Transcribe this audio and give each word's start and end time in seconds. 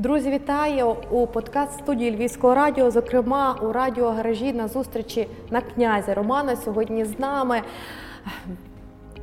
Друзі, 0.00 0.30
вітаю 0.30 0.96
у 1.10 1.26
подкаст 1.26 1.78
студії 1.78 2.16
Львівського 2.16 2.54
радіо. 2.54 2.90
Зокрема, 2.90 3.58
у 3.62 3.72
радіогаражі 3.72 4.52
на 4.52 4.68
зустрічі 4.68 5.28
на 5.50 5.60
князя 5.60 6.14
Романа. 6.14 6.56
Сьогодні 6.56 7.04
з 7.04 7.18
нами 7.18 7.60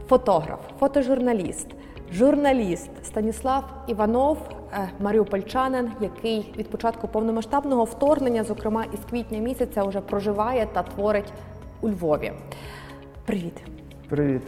фотограф, 0.08 0.60
фотожурналіст, 0.80 1.68
журналіст 2.12 2.90
Станіслав 3.04 3.64
Іванов, 3.88 4.38
е, 4.74 4.90
маріупольчанин, 5.00 5.92
який 6.02 6.54
від 6.58 6.70
початку 6.70 7.08
повномасштабного 7.08 7.84
вторгнення, 7.84 8.44
зокрема 8.44 8.86
із 8.94 9.00
квітня 9.10 9.40
місяця, 9.40 9.84
вже 9.84 10.02
проживає 10.02 10.68
та 10.74 10.84
творить 10.84 11.34
у 11.82 11.90
Львові. 11.90 12.32
Привіт, 13.26 13.62
Привіт. 14.10 14.42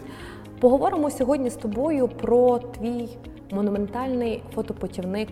поговоримо 0.60 1.12
сьогодні 1.12 1.50
з 1.50 1.56
тобою 1.56 2.08
про 2.08 2.60
твій 2.60 3.10
монументальний 3.52 4.44
фотопутівник 4.56 5.30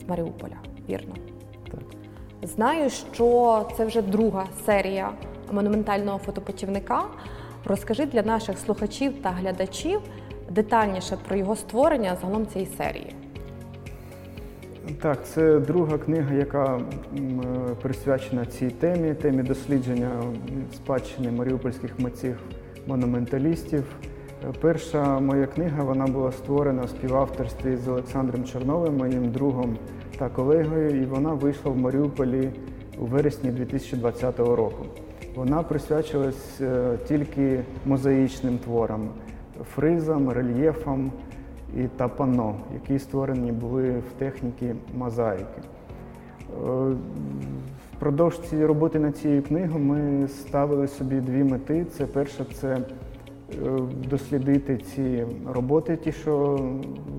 з 0.00 0.08
Маріуполя. 0.08 0.56
Вірно. 0.88 1.14
Так. 1.70 1.80
Знаю, 2.42 2.90
що 2.90 3.66
це 3.76 3.84
вже 3.84 4.02
друга 4.02 4.46
серія 4.66 5.10
монументального 5.52 6.18
фотопутівника. 6.18 7.04
Розкажи 7.64 8.06
для 8.06 8.22
наших 8.22 8.58
слухачів 8.58 9.22
та 9.22 9.30
глядачів 9.30 10.00
детальніше 10.50 11.16
про 11.28 11.36
його 11.36 11.56
створення 11.56 12.16
загалом 12.20 12.46
цієї 12.46 12.70
серії. 12.76 13.14
Так, 15.00 15.26
це 15.26 15.58
друга 15.58 15.98
книга, 15.98 16.34
яка 16.34 16.80
присвячена 17.82 18.46
цій 18.46 18.70
темі, 18.70 19.14
темі 19.14 19.42
дослідження 19.42 20.10
спадщини 20.74 21.30
маріупольських 21.30 21.98
митців 21.98 22.36
монументалістів. 22.86 23.84
Перша 24.40 25.20
моя 25.20 25.46
книга 25.46 25.84
вона 25.84 26.06
була 26.06 26.32
створена 26.32 26.82
в 26.82 26.88
співавторстві 26.88 27.76
з 27.76 27.88
Олександром 27.88 28.44
Чорновим, 28.44 28.96
моїм 28.96 29.30
другом 29.30 29.76
та 30.18 30.28
колегою, 30.28 31.02
і 31.02 31.04
вона 31.04 31.34
вийшла 31.34 31.72
в 31.72 31.76
Маріуполі 31.76 32.50
у 32.98 33.04
вересні 33.04 33.50
2020 33.50 34.38
року. 34.38 34.84
Вона 35.34 35.62
присвячилась 35.62 36.60
е, 36.60 36.98
тільки 37.08 37.60
мозаїчним 37.86 38.58
творам, 38.58 39.08
фризам, 39.74 40.30
рельєфам 40.30 41.12
і 41.76 41.82
та 41.96 42.08
панно, 42.08 42.54
які 42.74 42.98
створені 42.98 43.52
були 43.52 43.90
в 43.90 44.18
техніці 44.18 44.74
мозаїки. 44.94 45.60
Е, 46.66 46.94
Впродовж 47.96 48.38
цієї 48.38 48.66
роботи 48.66 48.98
над 48.98 49.16
цією 49.16 49.42
книгою 49.42 49.84
ми 49.84 50.28
ставили 50.28 50.88
собі 50.88 51.20
дві 51.20 51.44
мети. 51.44 51.84
Це 51.84 52.06
перше, 52.06 52.46
це 52.54 52.78
дослідити 54.10 54.78
ці 54.78 55.24
роботи, 55.46 55.96
ті, 55.96 56.12
що 56.12 56.60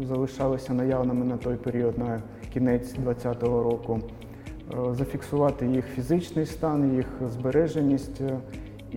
залишалися 0.04 0.74
наявними 0.74 1.26
на 1.26 1.38
той 1.38 1.56
період, 1.56 1.98
на 1.98 2.22
кінець 2.54 2.94
2020 2.94 3.44
року, 3.44 4.00
Е, 4.74 4.96
зафіксувати 4.96 5.66
їх 5.66 5.86
фізичний 5.86 6.46
стан, 6.46 6.96
їх 6.96 7.06
збереженість 7.30 8.22
е, 8.22 8.38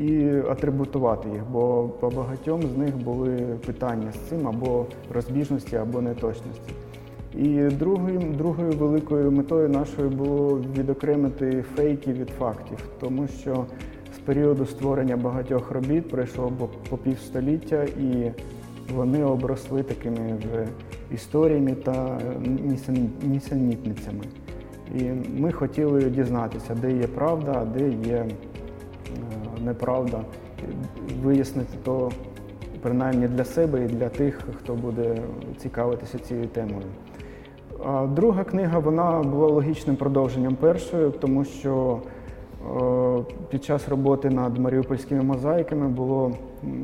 і 0.01 0.27
атрибутувати 0.51 1.29
їх, 1.29 1.43
бо 1.53 1.89
по 2.01 2.11
багатьом 2.11 2.63
з 2.63 2.77
них 2.77 2.97
були 2.97 3.37
питання 3.67 4.13
з 4.13 4.29
цим 4.29 4.49
або 4.49 4.87
розбіжності, 5.15 5.77
або 5.77 6.01
неточності. 6.01 6.71
І 7.35 7.59
другою, 7.59 8.21
другою 8.39 8.73
великою 8.73 9.33
метою 9.33 9.69
нашою 9.69 10.11
було 10.11 10.61
відокремити 10.79 11.65
фейки 11.77 12.13
від 12.13 12.29
фактів, 12.29 12.79
тому 13.01 13.29
що 13.29 13.65
періоду 14.25 14.67
створення 14.67 15.17
багатьох 15.17 15.71
робіт 15.71 16.11
пройшло 16.11 16.53
по 16.91 16.97
півстоліття, 16.97 17.85
і 17.85 18.33
вони 18.95 19.25
обросли 19.25 19.83
такими 19.83 20.37
вже 20.39 20.67
історіями 21.15 21.75
та 21.75 22.19
нісенітницями. 23.23 24.25
І 24.95 25.03
ми 25.39 25.53
хотіли 25.53 26.03
дізнатися, 26.05 26.75
де 26.75 26.93
є 26.93 27.07
правда, 27.07 27.53
а 27.57 27.65
де 27.79 27.89
є 27.89 28.17
е, 28.17 28.29
неправда, 29.65 30.21
вияснити 31.23 31.75
то 31.85 32.11
принаймні 32.83 33.29
для 33.29 33.45
себе 33.45 33.85
і 33.85 33.89
для 33.89 34.09
тих, 34.09 34.41
хто 34.59 34.75
буде 34.75 35.17
цікавитися 35.59 36.19
цією 36.19 36.47
темою. 36.47 36.87
А 37.85 38.07
друга 38.07 38.45
книга 38.45 38.79
вона 38.79 39.23
була 39.23 39.47
логічним 39.49 39.97
продовженням 39.97 40.57
першої, 40.57 41.11
тому 41.11 41.45
що 41.45 42.01
під 43.51 43.65
час 43.65 43.89
роботи 43.89 44.31
над 44.31 44.59
маріупольськими 44.59 45.23
мозаїками 45.23 45.89
було 45.89 46.33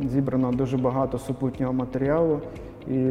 зібрано 0.08 0.52
дуже 0.52 0.76
багато 0.76 1.18
супутнього 1.18 1.72
матеріалу, 1.72 2.38
і 2.88 3.10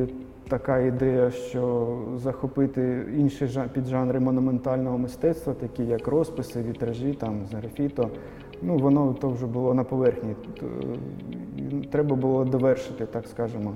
така 0.49 0.79
ідея, 0.79 1.31
що 1.31 1.87
захопити 2.17 3.05
інші 3.17 3.45
жа- 3.45 3.69
піджанри 3.69 4.19
монументального 4.19 4.97
мистецтва, 4.97 5.53
такі 5.53 5.83
як 5.85 6.07
розписи, 6.07 6.63
вітражі, 6.69 7.13
там 7.13 7.41
графіто, 7.51 8.09
ну 8.61 8.77
воно 8.77 9.15
то 9.21 9.29
вже 9.29 9.45
було 9.45 9.73
на 9.73 9.83
поверхні. 9.83 10.35
Треба 11.91 12.15
було 12.15 12.45
довершити, 12.45 13.05
так 13.05 13.27
скажемо, 13.27 13.73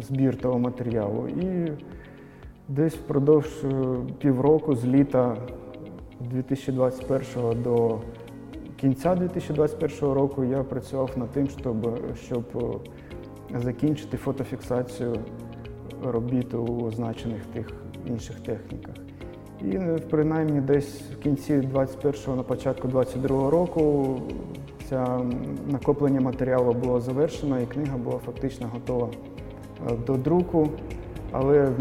збір 0.00 0.36
того 0.36 0.58
матеріалу. 0.58 1.28
І 1.28 1.72
Десь 2.68 2.94
впродовж 2.94 3.64
е, 3.64 3.68
півроку 4.18 4.74
з 4.74 4.86
літа 4.86 5.36
2021 6.20 7.62
до 7.62 7.98
кінця 8.76 9.14
2021 9.14 10.14
року 10.14 10.44
я 10.44 10.62
працював 10.62 11.10
над 11.16 11.30
тим, 11.30 11.48
щоб, 11.48 11.98
щоб 12.26 12.44
е, 13.54 13.60
закінчити 13.60 14.16
фотофіксацію 14.16 15.16
робіт 16.02 16.54
у 16.54 16.84
означених 16.86 17.46
тих 17.46 17.72
інших 18.06 18.40
техніках. 18.40 18.94
І 19.62 19.76
е, 19.76 19.98
принаймні 20.10 20.60
десь 20.60 21.00
в 21.00 21.18
кінці 21.18 21.54
21-го, 21.54 22.36
на 22.36 22.42
початку 22.42 22.88
22-го 22.88 23.50
року 23.50 24.16
ця 24.88 25.20
накоплення 25.70 26.20
матеріалу 26.20 26.72
було 26.72 27.00
завершено, 27.00 27.60
і 27.60 27.66
книга 27.66 27.96
була 27.96 28.18
фактично 28.18 28.70
готова 28.72 29.08
е, 29.90 29.96
до 30.06 30.14
друку, 30.14 30.68
але 31.32 31.72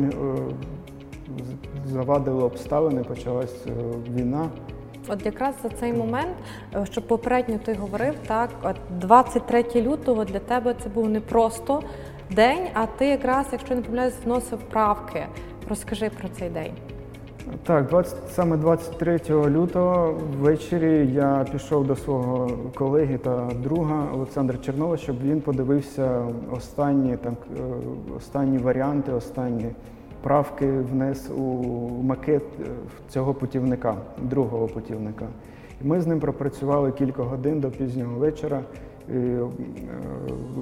завадили 1.85 2.43
обставини, 2.43 3.03
почалась 3.03 3.65
е, 3.67 3.71
війна. 4.15 4.49
От 5.07 5.25
якраз 5.25 5.55
за 5.63 5.69
цей 5.69 5.93
момент, 5.93 6.35
е, 6.75 6.85
що 6.85 7.01
попередньо 7.01 7.59
ти 7.65 7.73
говорив, 7.73 8.13
так, 8.27 8.49
от 8.63 8.75
23 8.99 9.65
лютого 9.75 10.25
для 10.25 10.39
тебе 10.39 10.75
це 10.83 10.89
був 10.89 11.09
не 11.09 11.21
просто 11.21 11.81
день, 12.31 12.67
а 12.73 12.85
ти 12.85 13.05
якраз, 13.05 13.45
якщо 13.51 13.75
не 13.75 13.81
помиляюсь, 13.81 14.13
вносив 14.25 14.59
правки. 14.59 15.25
Розкажи 15.69 16.09
про 16.19 16.29
цей 16.29 16.49
день. 16.49 16.71
Так, 17.63 17.87
20, 17.87 18.17
саме 18.29 18.57
23 18.57 19.19
лютого 19.29 20.19
ввечері 20.39 21.07
я 21.13 21.45
пішов 21.51 21.87
до 21.87 21.95
свого 21.95 22.51
колеги 22.75 23.17
та 23.17 23.49
друга 23.63 24.07
Олександра 24.13 24.57
Чернова, 24.57 24.97
щоб 24.97 25.21
він 25.23 25.41
подивився 25.41 26.25
останні, 26.51 27.17
так, 27.17 27.33
е, 27.57 27.61
останні 28.17 28.57
варіанти, 28.57 29.11
останні 29.11 29.65
правки 30.23 30.65
внес 30.65 31.29
у 31.37 31.43
макет 32.03 32.43
е, 32.59 32.65
цього 33.09 33.33
путівника, 33.33 33.95
другого 34.21 34.67
путівника. 34.67 35.27
Ми 35.81 36.01
з 36.01 36.07
ним 36.07 36.19
пропрацювали 36.19 36.91
кілька 36.91 37.23
годин 37.23 37.59
до 37.59 37.71
пізнього 37.71 38.19
вечора. 38.19 38.61
Е, 39.11 39.39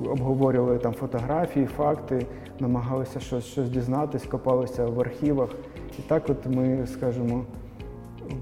обговорювали 0.10 0.78
там 0.78 0.94
фотографії, 0.94 1.66
факти, 1.66 2.26
намагалися 2.60 3.20
щось, 3.20 3.46
щось 3.46 3.70
дізнатись, 3.70 4.26
копалися 4.26 4.86
в 4.86 5.00
архівах. 5.00 5.50
І 6.00 6.02
так 6.02 6.24
от 6.30 6.46
ми, 6.46 6.88
скажімо, 6.88 7.44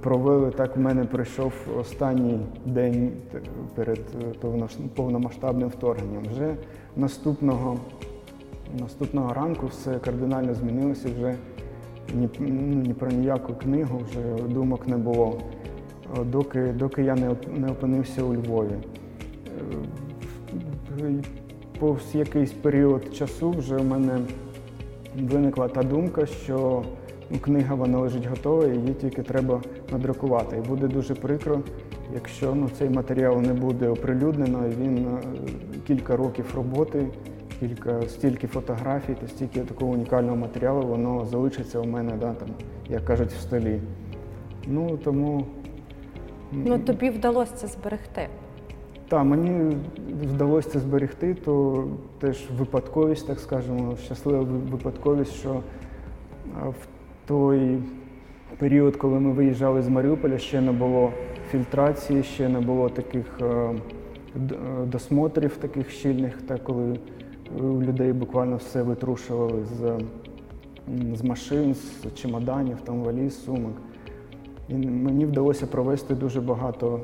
провели, 0.01 0.51
так 0.51 0.77
в 0.77 0.79
мене 0.79 1.05
прийшов 1.05 1.53
останній 1.79 2.39
день 2.65 3.11
перед 3.75 3.99
е, 3.99 4.47
повномасштабним 4.95 5.69
вторгненням. 5.69 6.23
Вже 6.31 6.55
наступного, 6.95 7.77
наступного 8.79 9.33
ранку 9.33 9.67
все 9.67 9.99
кардинально 9.99 10.53
змінилося, 10.53 11.09
вже 11.17 11.35
ні, 12.15 12.29
ну, 12.39 12.81
ні 12.81 12.93
про 12.93 13.11
ніяку 13.11 13.53
книгу, 13.53 14.01
вже 14.09 14.43
думок 14.47 14.87
не 14.87 14.97
було, 14.97 15.37
Е, 16.17 16.23
доки, 16.23 16.59
доки 16.59 17.03
я 17.03 17.15
не, 17.15 17.35
не 17.57 17.67
опинився 17.67 18.23
у 18.23 18.33
Львові. 18.33 18.75
Е, 21.01 21.13
Повз 21.79 22.15
якийсь 22.15 22.51
період 22.51 23.15
часу 23.15 23.51
вже 23.51 23.77
в 23.77 23.85
мене 23.85 24.19
виникла 25.19 25.67
та 25.67 25.83
думка, 25.83 26.25
що 26.25 26.83
книга 27.41 27.75
вона 27.75 27.99
лежить 27.99 28.25
готова, 28.25 28.67
її 28.67 28.93
тільки 28.93 29.23
треба 29.23 29.61
надрукувати. 29.91 30.57
І 30.57 30.67
буде 30.67 30.87
дуже 30.87 31.15
прикро, 31.15 31.59
якщо 32.13 32.55
ну, 32.55 32.69
цей 32.77 32.89
матеріал 32.89 33.41
не 33.41 33.53
буде 33.53 33.89
оприлюднено, 33.89 34.63
він 34.79 34.97
е, 34.97 35.21
кілька 35.87 36.17
років 36.17 36.45
роботи, 36.55 37.07
кілька 37.59 38.01
стільки 38.01 38.47
фотографій 38.47 39.15
та 39.21 39.27
стільки 39.27 39.59
такого 39.59 39.91
унікального 39.91 40.35
матеріалу, 40.35 40.87
воно 40.87 41.25
залишиться 41.25 41.79
у 41.79 41.85
мене, 41.85 42.11
да, 42.19 42.33
там, 42.33 42.47
як 42.89 43.05
кажуть, 43.05 43.31
в 43.31 43.39
столі. 43.39 43.79
Ну 44.67 44.97
тому 44.97 45.45
Ну 46.51 46.79
тобі 46.79 47.09
вдалося 47.09 47.53
це 47.55 47.67
зберегти. 47.67 48.27
Так, 49.09 49.25
мені 49.25 49.77
вдалося 50.21 50.69
це 50.69 50.79
зберегти, 50.79 51.33
то 51.33 51.83
теж 52.19 52.47
випадковість, 52.57 53.27
так 53.27 53.39
скажемо, 53.39 53.95
щаслива 53.95 54.41
випадковість, 54.71 55.33
що 55.33 55.61
в 56.55 56.87
той 57.27 57.77
період, 58.57 58.95
коли 58.95 59.19
ми 59.19 59.31
виїжджали 59.31 59.81
з 59.81 59.87
Маріуполя, 59.87 60.37
ще 60.37 60.61
не 60.61 60.71
було 60.71 61.11
фільтрації, 61.51 62.23
ще 62.23 62.49
не 62.49 62.59
було 62.59 62.89
таких 62.89 63.25
е, 63.41 63.45
е, 63.45 63.73
досмотрів 64.85 65.57
таких 65.57 65.89
щільних, 65.89 66.41
та 66.41 66.57
коли 66.57 66.99
людей 67.57 68.13
буквально 68.13 68.55
все 68.57 68.83
витрушували 68.83 69.65
з, 69.65 69.99
з 71.17 71.23
машин, 71.23 71.75
з 71.75 72.13
чемоданів, 72.15 72.77
там 72.81 73.01
валіз, 73.03 73.43
сумок. 73.43 73.73
І 74.69 74.73
мені 74.75 75.25
вдалося 75.25 75.67
провести 75.67 76.15
дуже 76.15 76.41
багато 76.41 77.01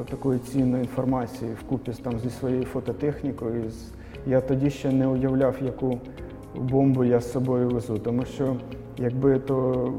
е, 0.00 0.04
такої 0.10 0.38
цінної 0.38 0.82
інформації 0.82 1.50
вкупі 1.60 1.92
там, 2.02 2.18
зі 2.18 2.30
своєю 2.30 2.64
фототехнікою. 2.64 3.64
Я 4.26 4.40
тоді 4.40 4.70
ще 4.70 4.92
не 4.92 5.06
уявляв, 5.06 5.56
яку 5.62 5.98
бомбу 6.54 7.04
я 7.04 7.20
з 7.20 7.32
собою 7.32 7.68
везу, 7.68 7.98
тому 7.98 8.24
що 8.24 8.56
якби 8.98 9.38
то 9.38 9.92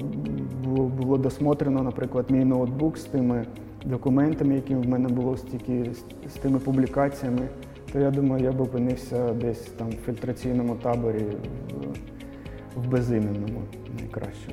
було, 0.63 0.83
було 0.85 1.17
досмотрено, 1.17 1.83
наприклад, 1.83 2.25
мій 2.29 2.45
ноутбук 2.45 2.97
з 2.97 3.03
тими 3.03 3.45
документами, 3.85 4.55
які 4.55 4.75
в 4.75 4.89
мене 4.89 5.09
було 5.09 5.37
стільки, 5.37 5.91
з 6.29 6.33
тими 6.33 6.59
публікаціями, 6.59 7.47
то 7.95 8.01
я 8.01 8.11
думаю, 8.11 8.43
я 8.43 8.51
б 8.51 8.61
опинився 8.61 9.33
десь 9.33 9.59
там 9.77 9.89
в 9.89 10.05
фільтраційному 10.05 10.75
таборі 10.75 11.23
в, 12.75 12.79
в 12.79 12.87
безіменному 12.87 13.61
найкраще. 13.99 14.51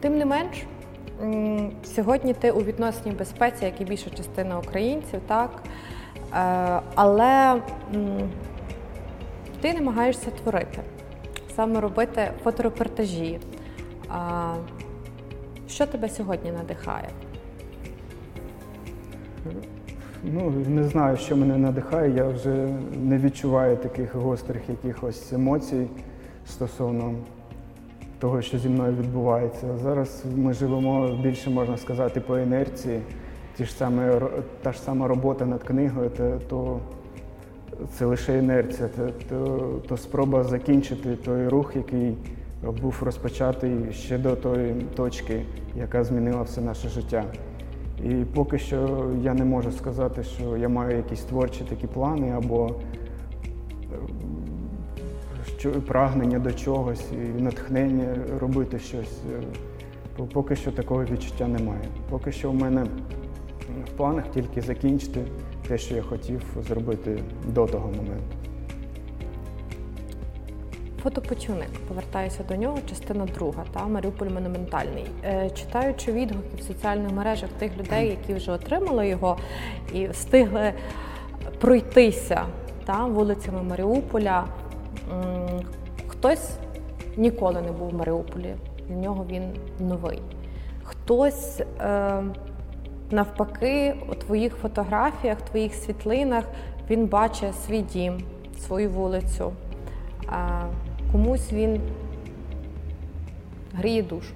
Тим 0.00 0.18
не 0.18 0.24
менш, 0.24 0.66
сьогодні 1.84 2.34
ти 2.34 2.50
у 2.50 2.58
відносній 2.58 3.12
безпеці, 3.12 3.64
як 3.64 3.80
і 3.80 3.84
більша 3.84 4.10
частина 4.10 4.58
українців, 4.58 5.20
так? 5.26 5.62
Е, 6.34 6.80
Але 6.94 7.62
ти 9.60 9.74
намагаєшся 9.74 10.30
творити, 10.30 10.78
саме 11.56 11.80
робити 11.80 12.30
фоторепортажі. 12.44 13.38
Що 15.68 15.86
тебе 15.86 16.08
сьогодні 16.08 16.52
надихає? 16.52 17.08
Ну, 20.24 20.52
не 20.68 20.84
знаю, 20.84 21.16
що 21.16 21.36
мене 21.36 21.58
надихає. 21.58 22.14
Я 22.16 22.24
вже 22.28 22.68
не 23.02 23.18
відчуваю 23.18 23.76
таких 23.76 24.14
гострих 24.14 24.62
якихось 24.68 25.32
емоцій 25.32 25.86
стосовно 26.46 27.14
того, 28.18 28.42
що 28.42 28.58
зі 28.58 28.68
мною 28.68 28.92
відбувається. 28.96 29.66
Зараз 29.82 30.24
ми 30.36 30.52
живемо 30.52 31.08
більше, 31.22 31.50
можна 31.50 31.76
сказати, 31.76 32.20
по 32.20 32.38
інерції. 32.38 33.00
Ті 33.56 33.64
ж 33.64 33.72
самі, 33.72 34.00
ро- 34.00 34.42
та 34.62 34.72
ж 34.72 34.80
сама 34.80 35.08
робота 35.08 35.46
над 35.46 35.62
книгою, 35.62 36.10
то, 36.10 36.40
то 36.48 36.80
це 37.92 38.04
лише 38.04 38.38
інерція, 38.38 38.88
то, 38.96 39.10
то, 39.28 39.68
то 39.88 39.96
спроба 39.96 40.44
закінчити 40.44 41.16
той 41.16 41.48
рух, 41.48 41.76
який 41.76 42.14
був 42.82 42.96
розпочатий 43.02 43.76
ще 43.92 44.18
до 44.18 44.36
тої 44.36 44.74
точки, 44.94 45.42
яка 45.76 46.04
змінила 46.04 46.42
все 46.42 46.60
наше 46.60 46.88
життя. 46.88 47.24
І 48.04 48.24
поки 48.34 48.58
що 48.58 49.10
я 49.22 49.34
не 49.34 49.44
можу 49.44 49.72
сказати, 49.72 50.22
що 50.22 50.56
я 50.56 50.68
маю 50.68 50.96
якісь 50.96 51.20
творчі 51.20 51.64
такі 51.68 51.86
плани 51.86 52.30
або 52.30 52.74
е, 53.92 53.96
що, 55.58 55.70
прагнення 55.70 56.38
до 56.38 56.52
чогось 56.52 57.04
і 57.12 57.42
натхнення 57.42 58.16
робити 58.40 58.78
щось. 58.78 59.18
Е, 59.38 59.42
Поки 60.32 60.56
що 60.56 60.72
такого 60.72 61.04
відчуття 61.04 61.48
немає. 61.48 61.84
Поки 62.10 62.32
що 62.32 62.50
в 62.50 62.54
мене 62.54 62.86
в 63.86 63.96
планах 63.96 64.24
тільки 64.34 64.60
закінчити 64.60 65.20
те, 65.68 65.78
що 65.78 65.94
я 65.94 66.02
хотів 66.02 66.42
зробити 66.68 67.18
до 67.46 67.66
того 67.66 67.88
моменту. 67.88 68.47
Фотопутівник, 71.02 71.68
повертаюся 71.88 72.42
до 72.48 72.56
нього, 72.56 72.78
частина 72.88 73.26
друга, 73.26 73.64
та 73.74 73.86
Маріуполь 73.86 74.26
монументальний. 74.26 75.06
Е, 75.24 75.50
читаючи 75.50 76.12
відгуки 76.12 76.56
в 76.58 76.62
соціальних 76.62 77.12
мережах 77.12 77.50
тих 77.58 77.76
людей, 77.76 78.08
які 78.08 78.34
вже 78.34 78.52
отримали 78.52 79.08
його 79.08 79.36
і 79.94 80.08
встигли 80.08 80.72
пройтися 81.60 82.42
та, 82.84 83.04
вулицями 83.04 83.62
Маріуполя. 83.62 84.44
Хтось 86.06 86.50
ніколи 87.16 87.62
не 87.62 87.72
був 87.72 87.90
в 87.90 87.94
Маріуполі, 87.94 88.54
для 88.88 88.94
нього 88.94 89.26
він 89.30 89.42
новий. 89.80 90.22
Хтось 90.82 91.60
е, 91.80 92.22
навпаки 93.10 93.94
у 94.10 94.14
твоїх 94.14 94.54
фотографіях, 94.54 95.42
твоїх 95.42 95.74
світлинах 95.74 96.44
він 96.90 97.06
бачить 97.06 97.54
свій 97.54 97.80
дім, 97.80 98.20
свою 98.58 98.90
вулицю. 98.90 99.52
А 100.26 100.66
комусь 101.12 101.52
він 101.52 101.80
гріє 103.74 104.02
душу, 104.02 104.34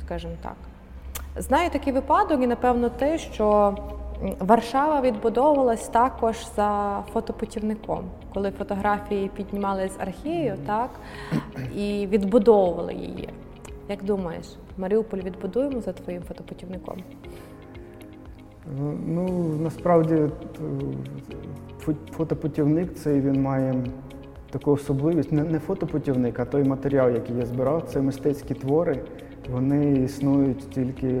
скажімо 0.00 0.34
так. 0.42 0.56
Знаю 1.36 1.70
такий 1.70 1.92
випадок, 1.92 2.42
і 2.42 2.46
напевно 2.46 2.88
те, 2.88 3.18
що 3.18 3.76
Варшава 4.38 5.00
відбудовувалась 5.00 5.88
також 5.88 6.36
за 6.56 7.02
фотопутівником, 7.12 8.04
коли 8.34 8.50
фотографії 8.50 9.30
піднімали 9.36 9.88
з 9.88 10.00
архівів, 10.00 10.54
так 10.66 10.90
і 11.76 12.06
відбудовували 12.06 12.94
її. 12.94 13.28
Як 13.88 14.04
думаєш, 14.04 14.46
Маріуполь 14.78 15.18
відбудуємо 15.18 15.80
за 15.80 15.92
твоїм 15.92 16.22
фотопутівником? 16.22 16.98
Ну, 19.06 19.28
насправді 19.62 20.22
фотопутівник 22.10 22.94
цей 22.94 23.20
він 23.20 23.42
має 23.42 23.74
таку 24.52 24.72
особливість. 24.72 25.32
Не, 25.32 25.44
не 25.44 25.58
фотопутівник, 25.58 26.40
а 26.40 26.44
той 26.44 26.64
матеріал, 26.64 27.10
який 27.10 27.36
я 27.36 27.46
збирав, 27.46 27.84
це 27.88 28.02
мистецькі 28.02 28.54
твори. 28.54 28.98
Вони 29.52 29.92
існують 29.92 30.70
тільки 30.70 31.20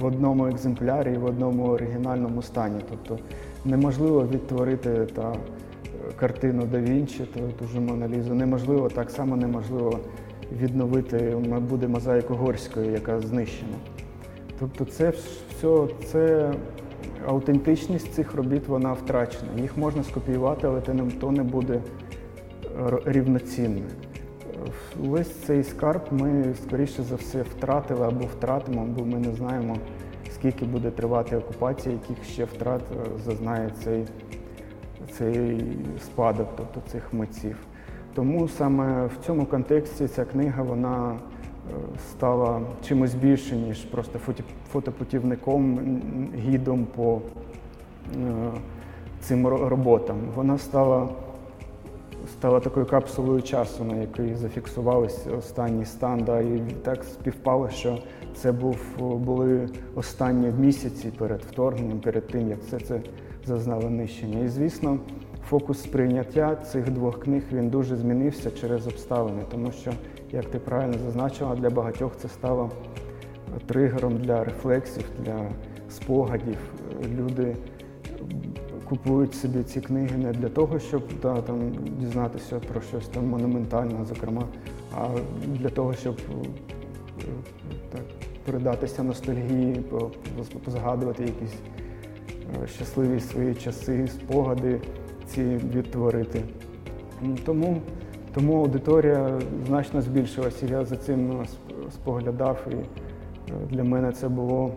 в 0.00 0.04
одному 0.04 0.46
екземплярі, 0.46 1.16
в 1.16 1.24
одному 1.24 1.64
оригінальному 1.66 2.42
стані. 2.42 2.80
Тобто 2.90 3.24
неможливо 3.64 4.26
відтворити 4.32 5.06
та 5.14 5.32
е, 5.32 5.36
картину 6.16 6.62
да 6.72 6.80
Вінчі, 6.80 7.24
ту, 7.58 7.66
ж 7.66 7.80
Моналізу. 7.80 8.34
Неможливо, 8.34 8.88
так 8.88 9.10
само 9.10 9.36
неможливо 9.36 9.98
відновити 10.62 11.36
буде 11.70 11.88
мозаїку 11.88 12.34
горської, 12.34 12.92
яка 12.92 13.20
знищена. 13.20 13.76
Тобто 14.60 14.84
це 14.84 15.12
все, 15.50 15.86
це 16.04 16.52
аутентичність 17.26 18.12
цих 18.12 18.34
робіт 18.34 18.68
вона 18.68 18.92
втрачена. 18.92 19.48
Їх 19.60 19.76
можна 19.76 20.04
скопіювати, 20.04 20.66
але 20.66 20.80
то 21.20 21.32
не 21.32 21.42
буде 21.42 21.80
рівноцінне. 23.04 23.82
Весь 25.00 25.34
цей 25.34 25.64
скарб 25.64 26.02
ми, 26.10 26.54
скоріше 26.66 27.02
за 27.02 27.14
все, 27.14 27.42
втратили 27.42 28.06
або 28.06 28.24
втратимо, 28.24 28.86
бо 28.96 29.04
ми 29.04 29.18
не 29.18 29.32
знаємо, 29.34 29.76
скільки 30.34 30.64
буде 30.64 30.90
тривати 30.90 31.36
окупація, 31.36 31.94
яких 31.94 32.24
ще 32.24 32.44
втрат 32.44 32.82
е, 32.92 33.18
зазнає 33.24 33.70
цей, 33.84 34.04
цей 35.12 35.64
спадок, 36.04 36.48
тобто 36.56 36.90
цих 36.90 37.12
митців. 37.12 37.56
Тому 38.14 38.48
саме 38.48 39.06
в 39.06 39.26
цьому 39.26 39.46
контексті 39.46 40.08
ця 40.08 40.24
книга 40.24 40.62
вона 40.62 41.12
е, 41.12 41.18
стала 42.10 42.60
чимось 42.88 43.14
більше, 43.14 43.56
ніж 43.56 43.78
просто 43.78 44.18
фотопутівником, 44.72 45.80
гідом 46.36 46.86
по 46.96 47.20
е, 48.16 48.50
цим 49.20 49.46
роботам. 49.46 50.16
Вона 50.34 50.58
стала, 50.58 51.08
стала 52.32 52.60
такою 52.60 52.86
капсулою 52.86 53.42
часу, 53.42 53.84
на 53.84 53.96
якій 53.96 54.34
зафіксувалися 54.34 55.30
останні 55.30 55.84
стан. 55.84 56.24
Да, 56.26 56.40
і 56.40 56.62
так 56.82 57.04
співпало, 57.04 57.70
що 57.70 57.98
це 58.34 58.52
був, 58.52 58.76
були 58.98 59.68
останні 59.94 60.52
місяці 60.58 61.12
перед 61.18 61.40
вторгненням, 61.40 62.00
перед 62.00 62.26
тим, 62.26 62.48
як 62.48 62.58
все 62.58 62.80
це 62.80 63.00
зазнало 63.46 63.90
нищення. 63.90 64.44
І 64.44 64.48
звісно, 64.48 64.98
фокус 65.48 65.82
сприйняття 65.82 66.56
цих 66.56 66.90
двох 66.90 67.20
книг 67.20 67.42
він 67.52 67.68
дуже 67.68 67.96
змінився 67.96 68.50
через 68.50 68.86
обставини, 68.86 69.42
тому 69.50 69.72
що, 69.72 69.90
як 70.32 70.44
ти 70.44 70.58
правильно 70.58 70.98
зазначила, 71.04 71.56
для 71.56 71.70
багатьох 71.70 72.16
це 72.16 72.28
стало 72.28 72.70
тригером 73.66 74.18
для 74.18 74.44
рефлексів, 74.44 75.04
для 75.24 75.48
спогадів. 75.90 76.58
Люди 77.18 77.56
купують 78.88 79.34
собі 79.34 79.62
ці 79.62 79.80
книги 79.80 80.18
не 80.18 80.32
для 80.32 80.48
того, 80.48 80.78
щоб 80.78 81.02
да, 81.22 81.40
там, 81.40 81.58
дізнатися 82.00 82.60
про 82.72 82.80
щось 82.80 83.08
там 83.08 83.26
монументальне, 83.26 84.04
зокрема, 84.04 84.42
а 84.98 85.08
для 85.46 85.68
того, 85.68 85.94
щоб 85.94 86.16
е, 86.30 86.46
так, 87.92 88.02
передатися 88.44 89.02
ностальгії, 89.02 89.74
по- 89.74 89.98
по- 90.52 90.58
позгадувати 90.64 91.22
якісь 91.22 91.56
е, 92.62 92.66
щасливі 92.66 93.20
свої 93.20 93.54
часи, 93.54 94.06
спогади 94.06 94.80
ці 95.26 95.42
відтворити. 95.74 96.42
Тому, 97.44 97.80
тому 98.34 98.60
аудиторія 98.60 99.40
значно 99.66 100.02
збільшилася. 100.02 100.66
Я 100.66 100.84
за 100.84 100.96
цим 100.96 101.46
споглядав, 101.90 102.66
і 102.70 102.74
е, 102.74 102.84
для 103.70 103.84
мене 103.84 104.12
це 104.12 104.28
було 104.28 104.72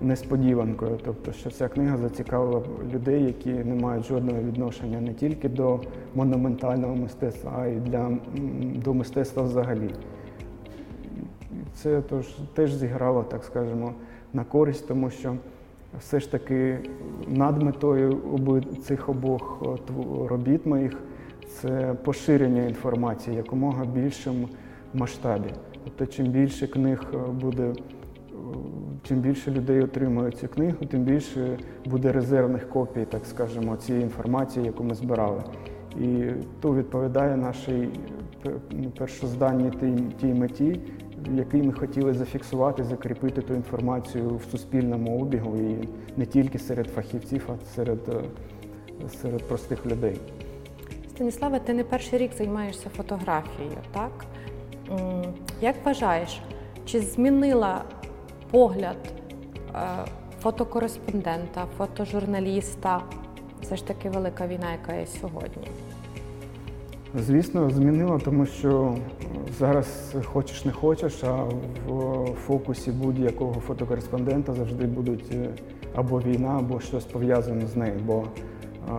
несподіванкою. 0.00 0.98
Тобто, 1.04 1.32
що 1.32 1.50
ця 1.50 1.68
книга 1.68 1.96
зацікавила 1.96 2.62
людей, 2.94 3.24
які 3.24 3.50
не 3.50 3.74
мають 3.74 4.04
жодного 4.04 4.42
відношення 4.42 5.00
не 5.00 5.14
тільки 5.14 5.48
до 5.48 5.80
монументального 6.14 6.96
мистецтва, 6.96 7.52
а 7.58 7.66
й 7.66 7.76
для, 7.76 8.10
до 8.84 8.94
мистецтва 8.94 9.42
взагалі. 9.42 9.90
це 11.74 12.02
тож, 12.08 12.26
теж 12.54 12.74
зіграло, 12.74 13.22
так 13.22 13.44
скажемо, 13.44 13.94
на 14.32 14.44
користь, 14.44 14.88
тому 14.88 15.10
що 15.10 15.36
все 15.98 16.20
ж 16.20 16.30
таки 16.30 16.78
над 17.28 17.62
метою 17.62 18.20
цих 18.82 19.08
обох 19.08 19.62
робіт 20.28 20.66
моїх 20.66 20.98
це 21.48 21.94
поширення 22.04 22.62
інформації 22.62 23.36
якомога 23.36 23.84
більшим 23.84 24.48
масштабі. 24.94 25.48
Тобто, 25.84 26.06
чим 26.06 26.26
більше 26.26 26.66
книг 26.66 27.04
буде, 27.40 27.72
чим 29.02 29.20
більше 29.20 29.50
людей 29.50 29.80
отримує 29.80 30.30
цю 30.30 30.48
книгу, 30.48 30.76
тим 30.90 31.00
більше 31.02 31.58
буде 31.84 32.12
резервних 32.12 32.68
копій, 32.68 33.04
так 33.04 33.26
скажемо, 33.26 33.76
цієї 33.76 34.04
інформації, 34.04 34.66
яку 34.66 34.84
ми 34.84 34.94
збирали. 34.94 35.42
І 36.00 36.24
то 36.60 36.74
відповідає 36.74 37.36
нашій 37.36 37.88
пе- 38.42 38.50
ну, 38.70 38.90
першозданній 38.90 39.70
тій, 40.20 40.34
меті, 40.34 40.80
в 41.28 41.36
якій 41.36 41.62
ми 41.62 41.72
хотіли 41.72 42.12
зафіксувати, 42.14 42.84
закріпити 42.84 43.42
ту 43.42 43.54
інформацію 43.54 44.36
в 44.36 44.50
суспільному 44.50 45.20
обігу 45.20 45.56
і 45.56 45.88
не 46.16 46.26
тільки 46.26 46.58
серед 46.58 46.86
фахівців, 46.86 47.48
а 47.48 47.74
серед, 47.74 47.98
е, 48.08 48.22
серед 49.22 49.42
простих 49.48 49.86
людей. 49.86 50.16
Станіславе, 51.08 51.60
ти 51.60 51.74
не 51.74 51.84
перший 51.84 52.18
рік 52.18 52.30
займаєшся 52.38 52.88
фотографією, 52.96 53.76
так? 53.92 54.10
Як 55.60 55.74
вважаєш, 55.84 56.40
чи 56.84 57.00
змінила 57.00 57.84
погляд 58.50 58.96
е, 59.74 59.80
фотокореспондента, 60.42 61.66
фотожурналіста 61.78 63.02
все 63.62 63.76
ж 63.76 63.86
таки 63.86 64.10
велика 64.10 64.46
війна, 64.46 64.72
яка 64.72 64.94
є 64.94 65.06
сьогодні? 65.06 65.68
Звісно, 67.18 67.70
змінило, 67.70 68.20
тому 68.24 68.46
що 68.46 68.94
зараз 69.58 70.14
хочеш 70.24 70.64
не 70.64 70.72
хочеш, 70.72 71.24
а 71.24 71.44
в 71.88 72.34
фокусі 72.46 72.90
будь-якого 72.90 73.60
фотокореспондента 73.60 74.54
завжди 74.54 74.86
будуть 74.86 75.32
е, 75.32 75.48
або 75.94 76.20
війна, 76.20 76.56
або 76.58 76.80
щось 76.80 77.04
пов'язане 77.04 77.66
з 77.66 77.76
нею. 77.76 78.00
Бо 78.06 78.24
е, 78.24 78.92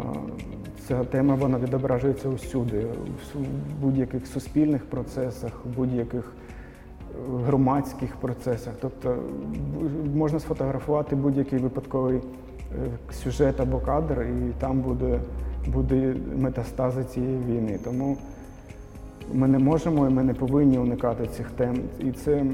ця 0.88 1.04
тема 1.04 1.36
вона 1.36 1.60
відображується 1.60 2.30
усюди, 2.30 2.86
в 3.36 3.82
будь-яких 3.82 4.28
суспільних 4.28 4.86
процесах, 4.86 5.52
в 5.66 5.70
будь-яких 5.70 6.34
громадських 7.46 8.16
процесах. 8.16 8.74
Тобто 8.82 9.16
можна 10.16 10.40
сфотографувати 10.40 11.16
будь-який 11.16 11.60
випадковий 11.60 12.18
е, 12.18 13.14
сюжет 13.14 13.60
або 13.60 13.80
кадр, 13.80 14.22
і 14.22 14.54
там 14.60 14.80
буде, 14.80 15.20
буде 15.68 16.16
метастази 16.36 17.04
цієї 17.04 17.40
війни. 17.40 17.80
Тому 17.84 18.18
ми 19.34 19.48
не 19.48 19.60
можемо 19.60 20.08
і 20.08 20.10
ми 20.10 20.24
не 20.24 20.34
повинні 20.34 20.78
уникати 20.78 21.28
цих 21.28 21.52
тем. 21.52 21.80
І 22.00 22.12
це 22.12 22.46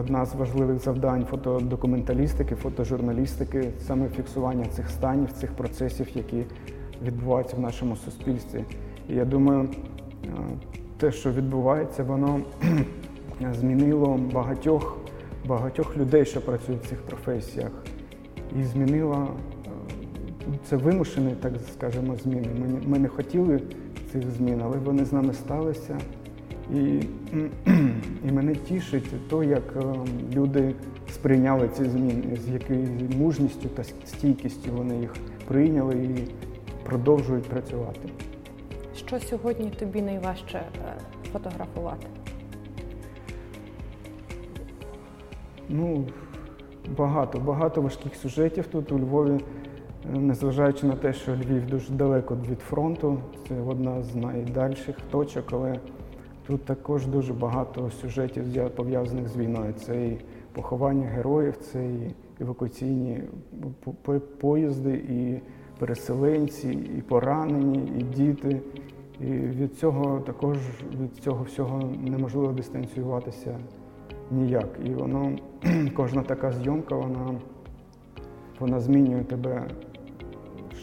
одна 0.00 0.26
з 0.26 0.34
важливих 0.34 0.78
завдань 0.78 1.26
фотодокументалістики, 1.30 2.54
фотожурналістики, 2.54 3.70
саме 3.86 4.08
фіксування 4.08 4.64
цих 4.64 4.90
станів, 4.90 5.32
цих 5.32 5.52
процесів, 5.52 6.06
які 6.14 6.44
відбуваються 7.04 7.56
в 7.56 7.60
нашому 7.60 7.96
суспільстві. 7.96 8.64
І 9.08 9.14
я 9.14 9.24
думаю, 9.24 9.68
е, 10.24 10.28
те, 10.96 11.12
що 11.12 11.32
відбувається, 11.32 12.02
воно 12.02 12.40
змінило 13.60 14.20
багатьох, 14.32 14.98
багатьох 15.46 15.96
людей, 15.96 16.24
що 16.24 16.40
працюють 16.40 16.82
в 16.82 16.88
цих 16.88 17.02
професіях, 17.02 17.70
і 18.60 18.62
змінило 18.62 19.28
е, 19.66 19.70
це 20.64 20.76
вимушені, 20.76 21.34
так 21.40 21.52
скажемо, 21.72 22.16
зміни. 22.16 22.48
Ми, 22.60 22.80
ми 22.86 22.98
не 22.98 23.08
хотіли 23.08 23.60
цих 24.12 24.30
змін, 24.30 24.60
але 24.64 24.76
вони 24.78 25.04
з 25.04 25.12
нами 25.12 25.34
сталися. 25.34 25.98
І, 26.74 26.78
і 28.28 28.32
мене 28.32 28.54
тішить 28.54 29.28
то, 29.28 29.44
як 29.44 29.76
е, 29.76 29.82
люди 30.32 30.74
сприйняли 31.12 31.68
ці 31.76 31.84
зміни, 31.84 32.36
з 32.46 32.48
якою 32.48 32.88
мужністю 33.18 33.68
та 33.68 33.84
стійкістю 33.84 34.72
вони 34.72 35.00
їх 35.00 35.14
прийняли 35.48 35.94
і 35.94 36.28
продовжують 36.84 37.44
працювати. 37.44 38.08
Що 38.96 39.20
сьогодні 39.20 39.70
тобі 39.70 40.02
найважче 40.02 40.58
е, 40.58 40.94
фотографувати? 41.32 42.06
Ну, 45.70 46.04
багато, 46.98 47.38
багато 47.38 47.82
важких 47.82 48.14
сюжетів 48.14 48.66
тут 48.66 48.92
у 48.92 48.98
Львові, 48.98 49.40
Е, 50.16 50.18
незважаючи 50.18 50.86
на 50.86 50.96
те, 50.96 51.12
що 51.12 51.32
Львів 51.32 51.66
дуже 51.66 51.92
далеко 51.92 52.36
від 52.50 52.60
фронту, 52.60 53.18
це 53.48 53.60
одна 53.60 54.02
з 54.02 54.14
найдальших 54.14 54.96
точок, 55.10 55.44
але 55.52 55.78
тут 56.46 56.64
також 56.64 57.06
дуже 57.06 57.32
багато 57.32 57.90
сюжетів 57.90 58.70
пов'язаних 58.76 59.28
з 59.28 59.36
війною. 59.36 59.72
Це 59.72 60.06
і 60.06 60.18
поховання 60.52 61.06
героїв, 61.06 61.56
це 61.56 61.84
і 61.86 62.14
евакуаційні 62.40 63.22
по- 63.84 63.92
по- 63.92 64.20
поїзди, 64.20 64.92
і 64.94 65.40
переселенці, 65.78 66.68
і 66.98 67.02
поранені, 67.08 67.92
і 67.98 68.02
діти. 68.02 68.60
І 69.20 69.24
від 69.32 69.74
цього 69.78 70.20
також 70.20 70.58
від 71.02 71.14
цього 71.16 71.44
всього 71.44 71.82
неможливо 72.02 72.52
дистанціюватися 72.52 73.58
ніяк. 74.30 74.68
І 74.84 74.90
воно, 74.90 75.32
кожна 75.96 76.22
така 76.22 76.52
зйомка, 76.52 76.94
вона, 76.94 77.40
вона 78.58 78.80
змінює 78.80 79.24
тебе 79.24 79.66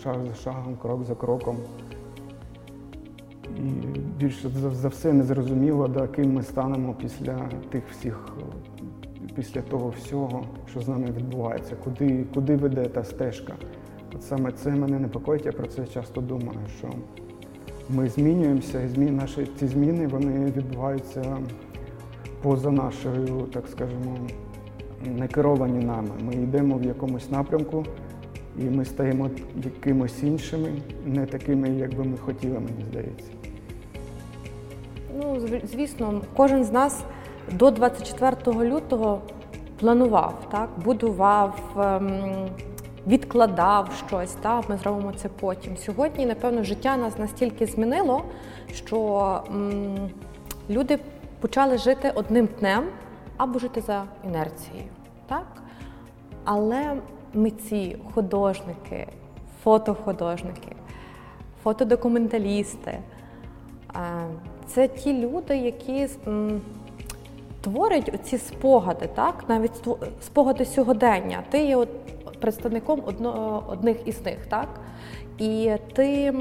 шаг 0.03 0.25
за 0.27 0.33
шагом, 0.33 0.75
крок 0.81 1.03
за 1.03 1.15
кроком. 1.15 1.57
І 3.57 3.99
більше 4.19 4.49
за, 4.49 4.87
все 4.87 5.13
не 5.13 5.23
зрозуміло, 5.23 5.87
да, 5.87 6.07
ким 6.07 6.33
ми 6.33 6.43
станемо 6.43 6.93
після 6.93 7.49
тих 7.69 7.83
всіх, 7.91 8.35
е, 8.39 8.43
після 9.35 9.61
того 9.61 9.89
всього, 9.89 10.43
що 10.69 10.81
з 10.81 10.87
нами 10.87 11.05
відбувається, 11.05 11.75
куди, 11.83 12.25
куди 12.33 12.55
веде 12.55 12.85
та 12.85 13.03
стежка. 13.03 13.53
От 14.15 14.23
саме 14.23 14.51
це 14.51 14.71
мене 14.71 14.99
непокоїть, 14.99 15.45
я 15.45 15.51
про 15.51 15.67
це 15.67 15.85
часто 15.85 16.21
думаю, 16.21 16.59
що 16.77 16.89
ми 17.89 18.09
змінюємося, 18.09 18.81
і 18.81 18.87
змін, 18.87 19.15
наші 19.15 19.47
ці 19.59 19.67
зміни 19.67 20.07
вони 20.07 20.45
відбуваються 20.45 21.37
поза 22.41 22.71
нашою, 22.71 23.47
так 23.53 23.67
скажемо, 23.67 24.17
не 25.05 25.27
керовані 25.27 25.85
нами. 25.85 26.09
Ми 26.21 26.33
йдемо 26.33 26.77
в 26.77 26.83
якомусь 26.83 27.31
напрямку, 27.31 27.85
і 28.59 28.63
ми 28.63 28.85
стаємо 28.85 29.29
якимось 29.63 30.23
іншими, 30.23 30.69
не 31.05 31.25
такими, 31.25 31.69
як 31.69 31.95
би 31.95 32.03
ми 32.03 32.17
хотіли, 32.17 32.53
мені 32.53 32.85
здається. 32.91 33.31
Ну, 35.21 35.39
звісно, 35.63 36.21
кожен 36.35 36.63
з 36.63 36.71
нас 36.71 37.03
до 37.51 37.71
24 37.71 38.69
лютого 38.69 39.21
планував, 39.79 40.47
так, 40.51 40.69
будував, 40.85 41.59
ем, 41.77 42.49
відкладав 43.07 43.89
щось, 44.07 44.31
так, 44.31 44.69
ми 44.69 44.77
зробимо 44.77 45.13
це 45.15 45.29
потім. 45.39 45.77
Сьогодні, 45.77 46.25
напевно, 46.25 46.63
життя 46.63 46.97
нас 46.97 47.17
настільки 47.17 47.65
змінило, 47.65 48.23
що 48.73 49.41
м, 49.49 50.09
люди 50.69 50.99
почали 51.39 51.77
жити 51.77 52.11
одним 52.15 52.49
днем 52.59 52.83
або 53.37 53.59
жити 53.59 53.81
за 53.81 54.03
інерцією. 54.25 54.89
Так? 55.27 55.47
Але 56.43 56.95
митці, 57.33 57.97
художники, 58.13 59.07
фотохудожники, 59.63 60.75
фотодокументалісти 61.63 62.91
е, 62.91 63.01
це 64.67 64.87
ті 64.87 65.13
люди, 65.13 65.57
які 65.57 66.07
творять 67.61 68.11
оці 68.13 68.37
спогади, 68.37 69.09
так? 69.15 69.43
навіть 69.47 69.87
спогади 70.21 70.65
сьогодення. 70.65 71.43
Ти 71.49 71.65
є 71.65 71.75
от 71.75 71.89
представником 72.39 73.01
одних 73.67 74.07
із 74.07 74.25
них, 74.25 74.45
так? 74.49 74.67
І 75.37 75.71
ти 75.93 76.33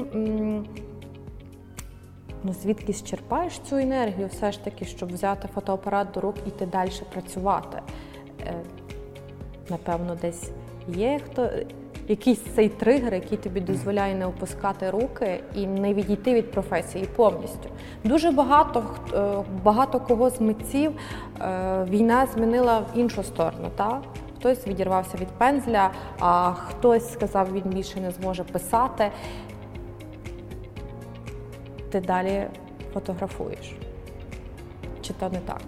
ну, 2.47 2.53
звідкись 2.53 3.03
черпаєш 3.03 3.59
цю 3.59 3.75
енергію, 3.75 4.27
все 4.27 4.51
ж 4.51 4.63
таки, 4.63 4.85
щоб 4.85 5.13
взяти 5.13 5.47
фотоапарат 5.55 6.07
до 6.13 6.21
рук 6.21 6.35
і 6.45 6.49
йти 6.49 6.65
далі 6.65 6.91
працювати. 7.11 7.81
Е, 8.47 8.53
Напевно, 9.69 10.17
десь 10.21 10.51
є 10.87 11.19
хто. 11.25 11.49
Якийсь 12.09 12.41
цей 12.55 12.69
тригер, 12.69 13.13
який 13.13 13.37
тобі 13.37 13.61
дозволяє 13.61 14.15
не 14.15 14.25
опускати 14.25 14.89
руки 14.89 15.39
і 15.55 15.67
не 15.67 15.93
відійти 15.93 16.33
від 16.33 16.51
професії 16.51 17.05
повністю. 17.15 17.69
Дуже 18.03 18.31
багато 18.31 18.83
е, 19.13 19.43
багато 19.63 19.99
кого 19.99 20.29
з 20.29 20.41
митців 20.41 20.91
е, 21.41 21.85
війна 21.89 22.27
змінила 22.33 22.79
в 22.79 22.97
іншу 22.97 23.23
сторону. 23.23 23.69
Та? 23.75 24.01
Хтось 24.39 24.67
відірвався 24.67 25.17
від 25.17 25.27
пензля, 25.27 25.91
а 26.19 26.51
хтось 26.51 27.13
сказав, 27.13 27.53
він 27.53 27.63
більше 27.65 28.01
не 28.01 28.11
зможе 28.11 28.43
писати. 28.43 29.11
Ти 31.89 31.99
далі 31.99 32.47
фотографуєш. 32.93 33.75
Чи 35.01 35.13
то 35.13 35.29
не 35.29 35.39
так? 35.39 35.61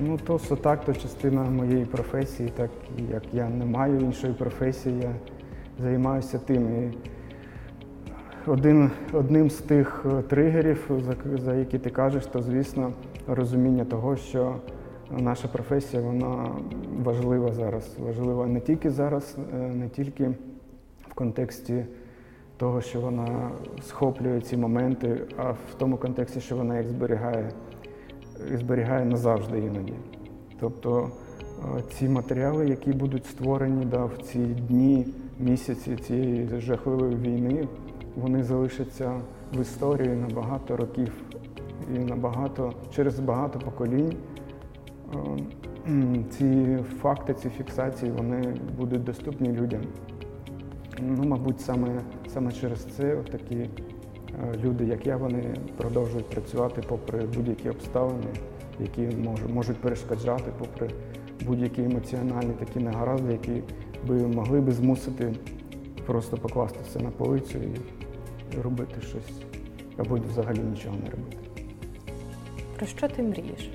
Ну, 0.00 0.18
то 0.26 0.38
що 0.38 0.56
так, 0.56 0.84
то 0.84 0.94
частина 0.94 1.42
моєї 1.42 1.84
професії, 1.84 2.52
так 2.56 2.70
як 3.12 3.22
я 3.32 3.48
не 3.48 3.64
маю 3.64 4.00
іншої 4.00 4.32
професії, 4.32 5.00
я 5.02 5.12
займаюся 5.82 6.38
тим. 6.38 6.84
І 6.84 6.92
один, 8.46 8.90
одним 9.12 9.50
з 9.50 9.54
тих 9.54 10.06
е, 10.06 10.22
тригерів, 10.22 10.90
за, 11.06 11.38
за 11.38 11.54
які 11.54 11.78
ти 11.78 11.90
кажеш, 11.90 12.26
то 12.26 12.42
звісно 12.42 12.92
розуміння 13.26 13.84
того, 13.84 14.16
що 14.16 14.56
наша 15.10 15.48
професія 15.48 16.02
вона 16.02 16.48
важлива 17.02 17.52
зараз. 17.52 17.96
Важлива 17.98 18.46
не 18.46 18.60
тільки 18.60 18.90
зараз, 18.90 19.36
е, 19.54 19.56
не 19.56 19.88
тільки 19.88 20.28
в 21.08 21.14
контексті 21.14 21.84
того, 22.56 22.80
що 22.80 23.00
вона 23.00 23.50
схоплює 23.82 24.40
ці 24.40 24.56
моменти, 24.56 25.20
а 25.36 25.50
в 25.50 25.74
тому 25.78 25.96
контексті, 25.96 26.40
що 26.40 26.56
вона 26.56 26.78
їх 26.78 26.88
зберігає 26.88 27.50
і 28.54 28.56
зберігає 28.56 29.04
назавжди 29.04 29.58
іноді. 29.58 29.94
Тобто 30.60 31.10
е, 31.78 31.82
ці 31.92 32.08
матеріали, 32.08 32.68
які 32.68 32.92
будуть 32.92 33.26
створені 33.26 33.84
да, 33.84 34.04
в 34.04 34.18
ці 34.22 34.38
дні, 34.38 35.06
місяці 35.38 35.96
цієї 35.96 36.48
жахливої 36.60 37.16
війни, 37.16 37.68
вони 38.16 38.42
залишаться 38.42 39.20
в 39.54 39.60
історії 39.60 40.08
на 40.08 40.34
багато 40.34 40.76
років 40.76 41.12
і 41.94 41.98
на 41.98 42.16
багато, 42.16 42.72
через 42.94 43.20
багато 43.20 43.58
поколінь. 43.58 44.16
Е, 45.14 45.18
Ці 46.30 46.78
факти, 47.00 47.34
ці 47.34 47.48
фіксації, 47.48 48.12
вони 48.12 48.54
будуть 48.78 49.04
доступні 49.04 49.52
людям. 49.52 49.80
Ну, 51.06 51.24
мабуть, 51.24 51.60
саме, 51.60 52.00
саме 52.28 52.52
через 52.52 52.78
це 52.84 53.16
такі 53.16 53.54
е, 53.56 53.68
люди, 54.64 54.84
як 54.84 55.06
я, 55.06 55.16
вони 55.16 55.54
продовжують 55.76 56.30
працювати 56.30 56.82
попри 56.88 57.22
будь-які 57.34 57.70
обставини, 57.70 58.26
які 58.80 59.00
мож- 59.02 59.52
можуть 59.54 59.76
перешкоджати, 59.76 60.50
попри 60.58 60.90
будь-які 61.46 61.82
емоціональні 61.82 62.52
такі 62.58 62.78
негаразди, 62.78 63.32
які 63.32 63.62
би 64.08 64.14
могли 64.26 64.60
би 64.60 64.72
змусити 64.72 65.32
просто 66.06 66.36
покласти 66.36 66.78
все 66.84 67.00
на 67.00 67.10
полицю 67.10 67.58
і 67.58 68.60
робити 68.60 69.00
щось, 69.00 69.42
або 69.96 70.18
взагалі 70.30 70.58
нічого 70.58 70.96
не 71.04 71.10
робити. 71.10 71.36
Про 72.76 72.86
що 72.86 73.08
ти 73.08 73.22
мрієш? 73.22 73.70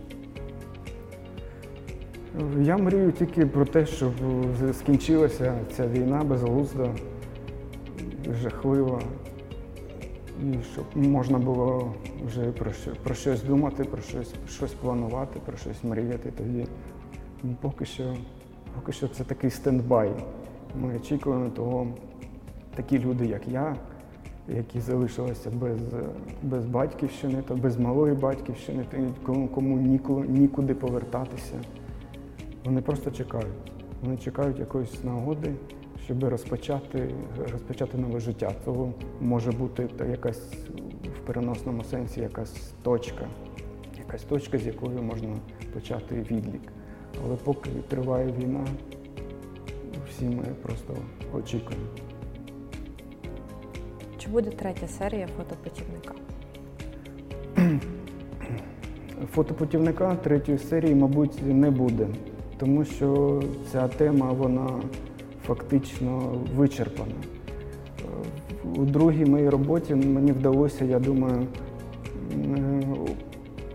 Я 2.62 2.78
мрію 2.78 3.12
тільки 3.12 3.46
про 3.46 3.66
те, 3.66 3.86
щоб 3.86 4.12
скінчилася 4.74 5.54
ця 5.78 5.88
війна 5.88 6.24
безглузда, 6.24 6.90
жахлива, 8.34 9.02
і 10.44 10.54
щоб 10.74 10.86
можна 10.96 11.38
було 11.38 11.94
вже 12.26 12.52
про, 12.52 12.72
що, 12.74 12.92
про 13.04 13.16
щось 13.16 13.44
думати, 13.44 13.84
про 13.84 14.02
щось, 14.02 14.34
щось 14.50 14.74
планувати, 14.74 15.40
про 15.46 15.58
щось 15.58 15.84
мріяти 15.84 16.32
тоді. 16.38 16.66
Ну, 17.44 17.56
Поки 17.62 17.86
що, 17.86 18.16
поки 18.76 18.92
що 18.92 19.08
це 19.08 19.24
такий 19.24 19.50
стендбай. 19.50 20.12
Ми 20.82 20.96
очікуємо 20.96 21.50
того, 21.50 21.88
такі 22.76 23.00
люди, 23.00 23.26
як 23.26 23.48
я, 23.48 23.76
які 24.48 24.80
залишилися 24.80 25.50
без, 25.50 25.78
без 26.44 26.66
батьківщини, 26.66 27.44
та 27.48 27.56
без 27.56 27.78
малої 27.78 28.14
батьківщини, 28.14 28.86
кому, 29.26 29.48
кому 29.48 29.78
ніку- 29.78 30.26
нікуди 30.30 30.74
повертатися. 30.74 31.56
Вони 32.66 32.82
просто 32.82 33.12
чекають. 33.12 33.48
Вони 34.04 34.18
чекають 34.18 34.60
якоїсь 34.60 35.04
нагоди, 35.04 35.54
щоб 36.04 36.24
розпочати, 36.24 37.10
розпочати 37.52 37.98
нове 37.98 38.20
життя. 38.20 38.52
Це 38.66 38.72
може 39.22 39.52
бути 39.52 39.90
якась 40.10 40.54
в 41.16 41.20
переносному 41.26 41.84
сенсі 41.84 42.22
якась 42.22 42.72
точка, 42.84 43.28
якась 43.98 44.24
точка, 44.24 44.58
з 44.58 44.68
якої 44.68 45.02
можна 45.02 45.36
почати 45.74 46.16
відлік. 46.16 46.62
Але 47.26 47.36
поки 47.36 47.70
триває 47.88 48.34
війна, 48.40 48.66
всі 50.10 50.26
ми 50.26 50.44
просто 50.62 50.96
очікуємо. 51.34 51.86
Чи 54.18 54.30
буде 54.30 54.50
третя 54.50 54.88
серія 54.88 55.28
фотопутівника? 55.38 56.14
Фотопутівника 59.32 60.16
третьої 60.16 60.58
серії, 60.58 60.96
мабуть, 60.96 61.42
не 61.46 61.72
буде, 61.72 62.08
тому 62.58 62.86
що 62.86 63.42
ця 63.72 63.88
тема 63.88 64.32
вона 64.32 64.82
фактично 65.54 66.34
вичерпана. 66.56 67.12
У 68.76 68.86
другій 68.86 69.26
моїй 69.26 69.50
роботі 69.50 69.96
мені 69.96 70.32
вдалося, 70.32 70.86
я 70.86 71.00
думаю, 71.00 71.48
е, 72.58 72.82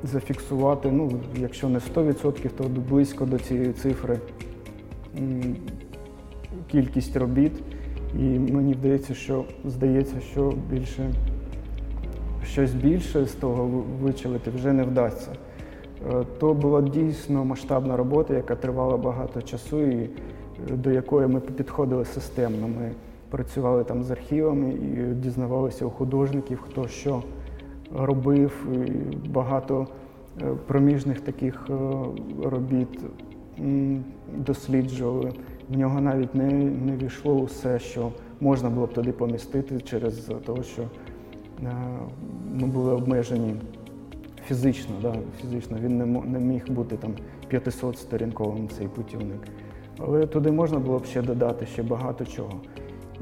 зафіксувати, 0.05 0.91
ну, 0.91 1.13
якщо 1.41 1.69
не 1.69 1.79
100%, 1.81 2.51
то 2.57 2.65
близько 2.65 3.27
до 3.27 3.39
цієї 3.39 3.73
цифри 3.73 4.19
кількість 6.71 7.17
робіт. 7.17 7.53
І 8.19 8.23
мені 8.39 8.75
здається, 8.75 9.15
що 9.15 9.45
здається, 9.65 10.21
що 10.21 10.53
більше 10.71 11.11
щось 12.47 12.75
більше 12.75 13.25
з 13.27 13.33
того 13.33 13.65
ви- 13.65 13.83
вичавити 14.07 14.51
вже 14.51 14.73
не 14.73 14.85
вдасться. 14.85 15.31
Е, 16.13 16.25
То 16.39 16.55
була 16.55 16.83
дійсно 16.83 17.45
масштабна 17.45 17.97
робота, 17.97 18.35
яка 18.35 18.57
тривала 18.57 18.97
багато 18.97 19.43
часу, 19.43 19.83
і 19.83 20.11
до 20.71 20.91
якої 20.91 21.27
ми 21.27 21.41
підходили 21.41 22.05
системно. 22.05 22.69
Ми 22.69 22.91
працювали 23.31 23.85
там 23.85 24.03
з 24.03 24.11
архівами 24.11 24.71
і 24.71 25.15
дізнавалися 25.15 25.87
у 25.87 25.91
художників, 25.91 26.61
хто 26.61 26.89
що 26.89 27.23
робив. 27.95 28.67
І 28.73 29.29
багато 29.29 29.87
е, 30.43 30.47
проміжних 30.67 31.21
таких 31.21 31.67
е, 31.71 31.75
робіт 32.43 33.01
досліджували. 34.37 35.33
В 35.69 35.79
нього 35.79 36.01
навіть 36.01 36.35
не, 36.35 36.51
не 36.87 36.97
війшло 36.97 37.35
усе, 37.35 37.79
що 37.79 38.11
можна 38.41 38.71
було 38.71 38.87
б 38.87 38.93
туди 38.93 39.13
помістити 39.13 39.81
через 39.81 40.15
те, 40.47 40.63
що 40.63 40.83
е, 40.83 40.89
ми 42.55 42.67
були 42.67 42.93
обмежені 42.93 43.55
фізично. 44.47 44.95
Да, 45.03 45.15
фізично. 45.41 45.79
Він 45.81 45.99
не, 46.33 46.39
міг 46.39 46.65
бути 46.69 46.97
там 46.97 47.15
500 47.49 47.99
сторінковим 47.99 48.69
цей 48.69 48.89
путівник. 48.89 49.41
Але 49.99 50.27
туди 50.27 50.53
можна 50.53 50.79
було 50.79 50.99
б 50.99 51.05
ще 51.05 51.23
додати 51.23 51.67
ще 51.67 51.83
багато 51.83 52.25
чого. 52.25 52.61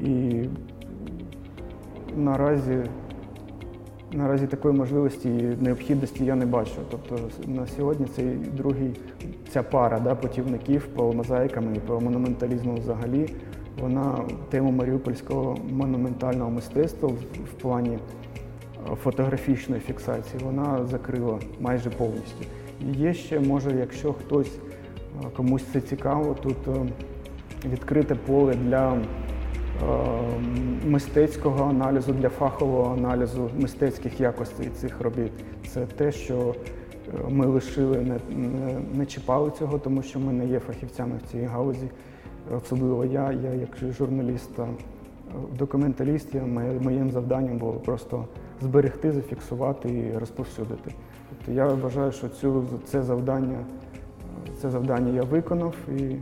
І 0.00 0.44
наразі, 2.16 2.78
наразі 4.12 4.46
такої 4.46 4.74
можливості 4.74 5.28
і 5.28 5.64
необхідності 5.64 6.24
я 6.24 6.34
не 6.34 6.46
бачу. 6.46 6.72
Тобто 6.90 7.18
на 7.46 7.66
сьогодні 7.66 8.06
цей 8.06 8.26
другий, 8.34 8.96
ця 9.48 9.62
пара 9.62 10.00
да, 10.00 10.14
путівників 10.14 10.86
по 10.86 11.12
мозаїкам 11.12 11.74
і 11.74 11.78
по 11.78 12.00
монументалізму 12.00 12.74
взагалі, 12.74 13.28
вона 13.80 14.18
тему 14.50 14.70
маріупольського 14.70 15.56
монументального 15.70 16.50
мистецтва 16.50 17.08
в, 17.08 17.12
в 17.44 17.52
плані 17.62 17.98
е, 18.92 18.94
фотографічної 19.02 19.80
фіксації 19.80 20.42
вона 20.44 20.86
закрила 20.86 21.38
майже 21.60 21.90
повністю. 21.90 22.44
Є 22.80 23.14
ще, 23.14 23.40
може, 23.40 23.76
якщо 23.78 24.12
хтось 24.12 24.58
комусь 25.36 25.64
це 25.72 25.80
цікаво, 25.80 26.36
тут 26.42 26.56
е, 26.68 26.86
відкрите 27.68 28.14
поле 28.14 28.54
для 28.54 28.92
е, 28.92 28.98
мистецького 30.86 31.64
аналізу, 31.64 32.12
для 32.12 32.28
фахового 32.28 32.94
аналізу 32.94 33.50
мистецьких 33.58 34.20
якостей 34.20 34.68
цих 34.68 35.00
робіт. 35.00 35.32
Це 35.68 35.86
те, 35.86 36.12
що 36.12 36.54
е, 37.08 37.10
ми 37.28 37.46
лишили, 37.46 37.98
не, 37.98 38.36
не, 38.36 38.80
не 38.94 39.06
чіпали 39.06 39.50
цього, 39.58 39.78
тому 39.78 40.02
що 40.02 40.20
ми 40.20 40.32
не 40.32 40.46
є 40.46 40.58
фахівцями 40.58 41.20
в 41.24 41.30
цій 41.30 41.42
галузі. 41.42 41.88
Особливо 42.56 43.04
я, 43.04 43.32
я 43.32 43.54
як 43.54 43.92
журналіст 43.98 44.50
документаліст, 45.58 46.34
я, 46.34 46.42
моїм 46.80 47.10
завданням 47.10 47.58
було 47.58 47.72
просто 47.72 48.24
зберегти, 48.60 49.12
зафіксувати 49.12 49.88
і 49.88 50.18
розповсюдити. 50.18 50.94
Тобто 51.28 51.52
я 51.52 51.66
вважаю, 51.66 52.12
що 52.12 52.28
цю, 52.28 52.64
це 52.84 53.02
завдання, 53.02 53.58
це 54.60 54.70
завдання 54.70 55.12
я 55.12 55.22
виконав 55.22 55.74
і 55.98 56.16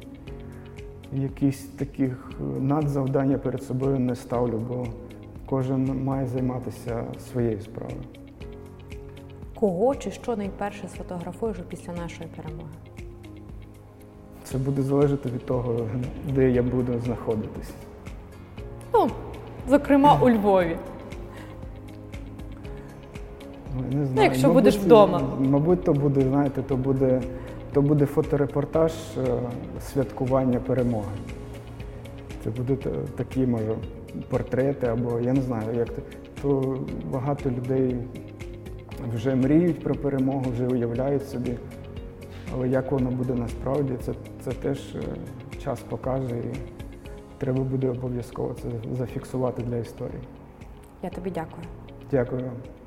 якісь 1.20 1.62
таких 1.62 2.30
е, 2.40 2.60
надзавдання 2.60 3.38
перед 3.38 3.62
собою 3.62 3.98
не 3.98 4.16
ставлю, 4.16 4.60
бо 4.68 4.86
кожен 5.46 6.04
має 6.04 6.26
займатися 6.26 7.04
своєю 7.32 7.60
справою. 7.60 8.00
Кого 9.54 9.94
чи 9.94 10.10
що 10.10 10.36
найперше 10.36 10.88
сфотографуєш 10.88 11.56
після 11.68 11.92
нашої 11.92 12.28
перемоги? 12.36 12.70
Це 14.44 14.58
буде 14.58 14.82
залежати 14.82 15.28
від 15.28 15.46
того, 15.46 15.86
де 16.34 16.50
я 16.50 16.62
буду 16.62 17.00
знаходитись. 17.04 17.70
Ну, 18.94 19.10
зокрема, 19.68 20.18
у 20.22 20.30
Львові. 20.30 20.76
Ну, 23.76 23.82
не 23.82 24.06
знаю. 24.06 24.10
Ну, 24.16 24.22
якщо 24.22 24.52
будеш 24.52 24.76
вдома. 24.78 25.22
Мабуть, 25.38 25.84
то 25.84 25.92
буде, 25.92 26.20
знаєте, 26.20 26.62
то 26.62 26.76
буде, 26.76 27.22
то 27.72 27.82
буде 27.82 28.06
фоторепортаж 28.06 28.92
е, 28.92 29.38
святкування 29.80 30.60
перемоги. 30.60 31.12
Це 32.44 32.50
будуть 32.50 32.86
такі, 33.16 33.46
може, 33.46 33.74
портрети 34.28 34.86
або 34.86 35.20
я 35.20 35.32
не 35.32 35.42
знаю, 35.42 35.74
як 35.74 35.88
то. 35.88 36.02
То 36.42 36.78
багато 37.12 37.50
людей 37.50 37.96
вже 39.14 39.34
мріють 39.34 39.84
про 39.84 39.94
перемогу, 39.94 40.44
вже 40.50 40.66
уявляють 40.66 41.28
собі. 41.28 41.56
Але 42.54 42.68
як 42.68 42.92
воно 42.92 43.10
буде 43.10 43.34
насправді, 43.34 43.92
це, 44.00 44.12
це 44.44 44.50
теж 44.50 44.94
е, 44.96 45.02
час 45.64 45.80
покаже 45.80 46.36
і 46.38 46.54
треба 47.38 47.62
буде 47.64 47.90
обов'язково 47.90 48.54
це 48.62 48.68
зафіксувати 48.96 49.62
для 49.62 49.76
історії. 49.76 50.20
Я 51.02 51.10
тобі 51.10 51.30
дякую. 51.30 51.62
Дякую 52.10 52.42
вам. 52.42 52.79